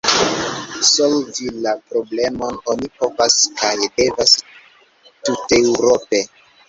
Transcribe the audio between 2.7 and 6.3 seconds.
oni povas kaj devas tuteŭrope.